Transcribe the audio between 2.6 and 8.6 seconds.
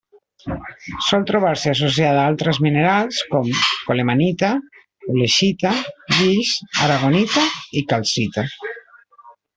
minerals com: colemanita, ulexita, guix, aragonita i calcita.